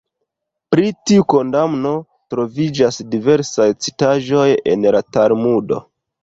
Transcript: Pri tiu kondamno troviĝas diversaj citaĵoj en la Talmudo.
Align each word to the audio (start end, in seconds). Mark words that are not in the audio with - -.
Pri 0.75 0.87
tiu 1.09 1.25
kondamno 1.33 1.91
troviĝas 2.35 2.97
diversaj 3.11 3.69
citaĵoj 3.89 4.49
en 4.73 4.89
la 4.97 5.05
Talmudo. 5.19 5.81